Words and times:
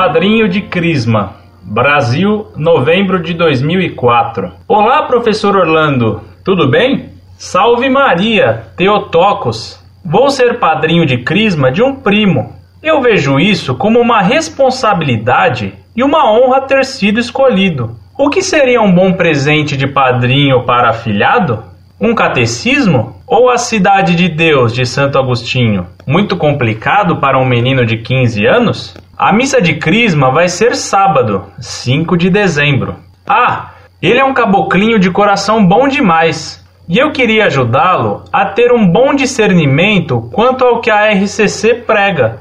padrinho 0.00 0.48
de 0.48 0.60
Crisma. 0.60 1.32
Brasil, 1.60 2.52
novembro 2.56 3.20
de 3.20 3.34
2004. 3.34 4.52
Olá, 4.68 5.02
professor 5.02 5.56
Orlando, 5.56 6.20
tudo 6.44 6.70
bem? 6.70 7.14
Salve 7.36 7.88
Maria, 7.88 8.68
Teotocos. 8.76 9.84
Vou 10.04 10.30
ser 10.30 10.60
padrinho 10.60 11.04
de 11.04 11.18
Crisma 11.24 11.72
de 11.72 11.82
um 11.82 11.96
primo. 11.96 12.52
Eu 12.80 13.02
vejo 13.02 13.40
isso 13.40 13.74
como 13.74 13.98
uma 13.98 14.22
responsabilidade 14.22 15.74
e 15.96 16.04
uma 16.04 16.30
honra 16.30 16.60
ter 16.60 16.84
sido 16.84 17.18
escolhido. 17.18 17.96
O 18.16 18.30
que 18.30 18.40
seria 18.40 18.80
um 18.80 18.94
bom 18.94 19.14
presente 19.14 19.76
de 19.76 19.88
padrinho 19.88 20.64
para 20.64 20.90
afilhado? 20.90 21.64
Um 22.00 22.14
catecismo? 22.14 23.16
Ou 23.26 23.50
a 23.50 23.58
Cidade 23.58 24.14
de 24.14 24.28
Deus 24.28 24.72
de 24.72 24.86
Santo 24.86 25.18
Agostinho? 25.18 25.88
Muito 26.06 26.36
complicado 26.36 27.16
para 27.16 27.36
um 27.36 27.44
menino 27.44 27.84
de 27.84 27.96
15 27.96 28.46
anos? 28.46 29.07
A 29.18 29.32
missa 29.32 29.60
de 29.60 29.74
Crisma 29.74 30.30
vai 30.30 30.46
ser 30.46 30.76
sábado, 30.76 31.46
5 31.58 32.16
de 32.16 32.30
dezembro. 32.30 32.94
Ah, 33.26 33.70
ele 34.00 34.20
é 34.20 34.24
um 34.24 34.32
caboclinho 34.32 34.96
de 34.96 35.10
coração 35.10 35.66
bom 35.66 35.88
demais. 35.88 36.64
E 36.88 36.98
eu 36.98 37.10
queria 37.10 37.46
ajudá-lo 37.46 38.22
a 38.32 38.46
ter 38.46 38.72
um 38.72 38.86
bom 38.86 39.12
discernimento 39.12 40.30
quanto 40.32 40.64
ao 40.64 40.80
que 40.80 40.88
a 40.88 41.10
RCC 41.10 41.82
prega, 41.84 42.38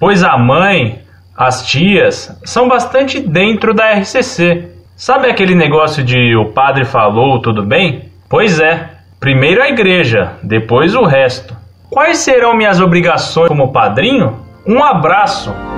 pois 0.00 0.24
a 0.24 0.38
mãe, 0.38 1.02
as 1.36 1.66
tias, 1.66 2.34
são 2.42 2.68
bastante 2.68 3.20
dentro 3.20 3.74
da 3.74 3.92
RCC. 3.92 4.70
Sabe 4.96 5.28
aquele 5.28 5.54
negócio 5.54 6.02
de 6.02 6.34
o 6.34 6.54
padre 6.54 6.86
falou, 6.86 7.42
tudo 7.42 7.62
bem? 7.62 8.08
Pois 8.30 8.60
é, 8.60 8.92
primeiro 9.20 9.62
a 9.62 9.68
igreja, 9.68 10.38
depois 10.42 10.94
o 10.94 11.04
resto. 11.04 11.54
Quais 11.90 12.16
serão 12.16 12.56
minhas 12.56 12.80
obrigações 12.80 13.48
como 13.48 13.72
padrinho? 13.72 14.38
Um 14.66 14.82
abraço! 14.82 15.73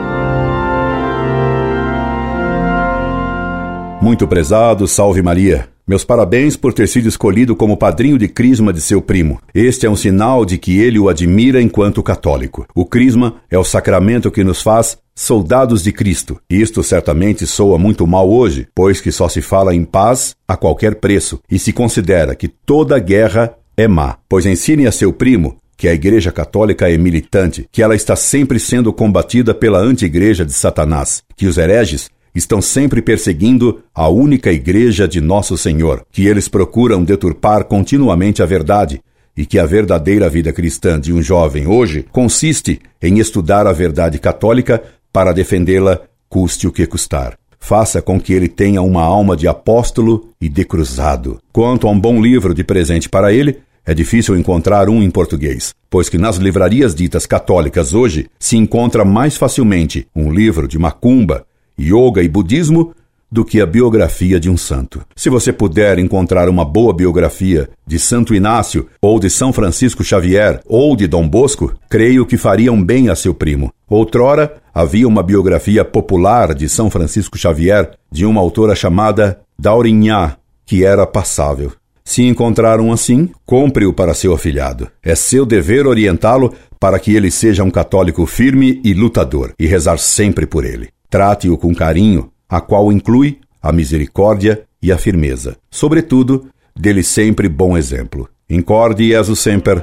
Muito 4.06 4.28
prezado, 4.28 4.86
salve 4.86 5.20
Maria. 5.20 5.68
Meus 5.84 6.04
parabéns 6.04 6.56
por 6.56 6.72
ter 6.72 6.86
sido 6.86 7.08
escolhido 7.08 7.56
como 7.56 7.76
padrinho 7.76 8.16
de 8.16 8.28
crisma 8.28 8.72
de 8.72 8.80
seu 8.80 9.02
primo. 9.02 9.40
Este 9.52 9.84
é 9.84 9.90
um 9.90 9.96
sinal 9.96 10.44
de 10.44 10.58
que 10.58 10.78
ele 10.78 10.96
o 10.96 11.08
admira 11.08 11.60
enquanto 11.60 12.04
católico. 12.04 12.68
O 12.72 12.86
crisma 12.86 13.40
é 13.50 13.58
o 13.58 13.64
sacramento 13.64 14.30
que 14.30 14.44
nos 14.44 14.62
faz 14.62 14.96
soldados 15.12 15.82
de 15.82 15.90
Cristo. 15.90 16.40
Isto 16.48 16.84
certamente 16.84 17.48
soa 17.48 17.78
muito 17.78 18.06
mal 18.06 18.30
hoje, 18.30 18.68
pois 18.72 19.00
que 19.00 19.10
só 19.10 19.28
se 19.28 19.42
fala 19.42 19.74
em 19.74 19.84
paz 19.84 20.36
a 20.46 20.56
qualquer 20.56 20.94
preço 20.94 21.40
e 21.50 21.58
se 21.58 21.72
considera 21.72 22.36
que 22.36 22.46
toda 22.46 23.00
guerra 23.00 23.54
é 23.76 23.88
má. 23.88 24.18
Pois 24.28 24.46
ensine 24.46 24.86
a 24.86 24.92
seu 24.92 25.12
primo 25.12 25.56
que 25.76 25.88
a 25.88 25.92
Igreja 25.92 26.32
Católica 26.32 26.90
é 26.90 26.96
militante, 26.96 27.68
que 27.70 27.82
ela 27.82 27.94
está 27.94 28.16
sempre 28.16 28.58
sendo 28.58 28.92
combatida 28.92 29.52
pela 29.52 29.78
anti-igreja 29.78 30.44
de 30.44 30.52
Satanás, 30.52 31.22
que 31.36 31.46
os 31.46 31.58
hereges 31.58 32.08
estão 32.36 32.60
sempre 32.60 33.00
perseguindo 33.00 33.80
a 33.94 34.08
única 34.08 34.52
igreja 34.52 35.08
de 35.08 35.20
Nosso 35.20 35.56
Senhor, 35.56 36.04
que 36.12 36.26
eles 36.26 36.48
procuram 36.48 37.02
deturpar 37.02 37.64
continuamente 37.64 38.42
a 38.42 38.46
verdade 38.46 39.00
e 39.34 39.46
que 39.46 39.58
a 39.58 39.64
verdadeira 39.66 40.28
vida 40.28 40.52
cristã 40.52 41.00
de 41.00 41.12
um 41.12 41.22
jovem 41.22 41.66
hoje 41.66 42.04
consiste 42.12 42.80
em 43.02 43.18
estudar 43.18 43.66
a 43.66 43.72
verdade 43.72 44.18
católica 44.18 44.82
para 45.12 45.32
defendê-la, 45.32 46.00
custe 46.28 46.66
o 46.66 46.72
que 46.72 46.86
custar. 46.86 47.38
Faça 47.58 48.02
com 48.02 48.20
que 48.20 48.32
ele 48.32 48.48
tenha 48.48 48.82
uma 48.82 49.02
alma 49.02 49.36
de 49.36 49.48
apóstolo 49.48 50.30
e 50.40 50.48
de 50.48 50.64
cruzado. 50.64 51.40
Quanto 51.52 51.86
a 51.86 51.90
um 51.90 51.98
bom 51.98 52.20
livro 52.20 52.54
de 52.54 52.62
presente 52.62 53.08
para 53.08 53.32
ele, 53.32 53.58
é 53.84 53.94
difícil 53.94 54.36
encontrar 54.36 54.88
um 54.88 55.02
em 55.02 55.10
português, 55.10 55.74
pois 55.88 56.08
que 56.08 56.18
nas 56.18 56.36
livrarias 56.36 56.94
ditas 56.94 57.24
católicas 57.24 57.94
hoje 57.94 58.26
se 58.38 58.56
encontra 58.56 59.04
mais 59.04 59.36
facilmente 59.36 60.06
um 60.14 60.30
livro 60.30 60.66
de 60.68 60.78
macumba 60.78 61.45
yoga 61.78 62.22
e 62.22 62.28
budismo 62.28 62.94
do 63.30 63.44
que 63.44 63.60
a 63.60 63.66
biografia 63.66 64.38
de 64.38 64.48
um 64.48 64.56
santo. 64.56 65.02
Se 65.14 65.28
você 65.28 65.52
puder 65.52 65.98
encontrar 65.98 66.48
uma 66.48 66.64
boa 66.64 66.94
biografia 66.94 67.68
de 67.86 67.98
Santo 67.98 68.34
Inácio, 68.34 68.86
ou 69.02 69.18
de 69.18 69.28
São 69.28 69.52
Francisco 69.52 70.04
Xavier, 70.04 70.60
ou 70.64 70.96
de 70.96 71.06
Dom 71.06 71.28
Bosco, 71.28 71.74
creio 71.88 72.24
que 72.24 72.36
fariam 72.36 72.82
bem 72.82 73.08
a 73.08 73.16
seu 73.16 73.34
primo. 73.34 73.72
Outrora, 73.88 74.56
havia 74.72 75.08
uma 75.08 75.22
biografia 75.22 75.84
popular 75.84 76.54
de 76.54 76.68
São 76.68 76.88
Francisco 76.88 77.36
Xavier, 77.36 77.90
de 78.10 78.24
uma 78.24 78.40
autora 78.40 78.74
chamada 78.74 79.40
Daurinhá, 79.58 80.36
que 80.64 80.84
era 80.84 81.06
passável. 81.06 81.72
Se 82.04 82.22
encontrar 82.22 82.80
um 82.80 82.92
assim, 82.92 83.28
compre-o 83.44 83.92
para 83.92 84.14
seu 84.14 84.32
afilhado. 84.32 84.88
É 85.02 85.16
seu 85.16 85.44
dever 85.44 85.88
orientá-lo 85.88 86.54
para 86.78 87.00
que 87.00 87.14
ele 87.16 87.32
seja 87.32 87.64
um 87.64 87.70
católico 87.70 88.24
firme 88.26 88.80
e 88.84 88.94
lutador, 88.94 89.52
e 89.58 89.66
rezar 89.66 89.98
sempre 89.98 90.46
por 90.46 90.64
ele. 90.64 90.88
Trate-o 91.16 91.56
com 91.56 91.74
carinho, 91.74 92.30
a 92.46 92.60
qual 92.60 92.92
inclui 92.92 93.38
a 93.62 93.72
misericórdia 93.72 94.64
e 94.82 94.92
a 94.92 94.98
firmeza. 94.98 95.56
Sobretudo, 95.70 96.50
dê-lhe 96.78 97.02
sempre 97.02 97.48
bom 97.48 97.74
exemplo. 97.74 98.28
Incorde 98.50 99.08
Jesus 99.08 99.38
Semper, 99.38 99.82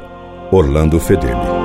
Orlando 0.51 0.99
Fedeli. 0.99 1.62